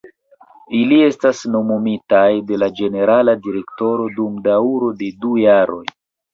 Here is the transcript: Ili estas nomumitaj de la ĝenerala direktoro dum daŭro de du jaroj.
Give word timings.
Ili 0.77 0.95
estas 1.07 1.41
nomumitaj 1.57 2.23
de 2.53 2.59
la 2.63 2.71
ĝenerala 2.81 3.37
direktoro 3.47 4.11
dum 4.19 4.43
daŭro 4.51 4.93
de 5.05 5.15
du 5.23 5.39
jaroj. 5.47 5.83